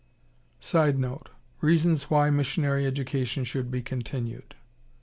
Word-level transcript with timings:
[Sidenote: 0.59 1.29
Reasons 1.59 2.09
why 2.09 2.31
missionary 2.31 2.87
education 2.87 3.43
should 3.43 3.69
be 3.69 3.83
continued. 3.83 4.55